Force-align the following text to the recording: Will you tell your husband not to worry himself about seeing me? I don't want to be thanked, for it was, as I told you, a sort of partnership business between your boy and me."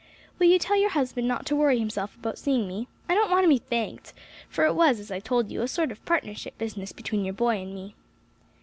Will 0.39 0.47
you 0.47 0.57
tell 0.57 0.77
your 0.77 0.89
husband 0.89 1.27
not 1.27 1.45
to 1.45 1.55
worry 1.55 1.77
himself 1.77 2.15
about 2.15 2.39
seeing 2.39 2.67
me? 2.67 2.87
I 3.07 3.13
don't 3.13 3.29
want 3.29 3.43
to 3.43 3.47
be 3.47 3.59
thanked, 3.59 4.13
for 4.49 4.65
it 4.65 4.73
was, 4.73 4.99
as 4.99 5.11
I 5.11 5.19
told 5.19 5.51
you, 5.51 5.61
a 5.61 5.67
sort 5.67 5.91
of 5.91 6.03
partnership 6.05 6.57
business 6.57 6.91
between 6.91 7.23
your 7.23 7.35
boy 7.35 7.57
and 7.61 7.71
me." 7.75 7.93